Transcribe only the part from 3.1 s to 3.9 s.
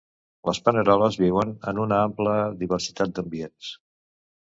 d'ambients.